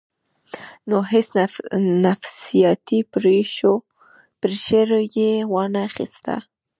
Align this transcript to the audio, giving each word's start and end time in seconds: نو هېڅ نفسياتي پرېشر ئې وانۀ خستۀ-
نو 0.89 0.97
هېڅ 1.11 1.27
نفسياتي 2.05 2.99
پرېشر 3.13 4.89
ئې 5.15 5.29
وانۀ 5.51 5.85
خستۀ- 5.93 6.35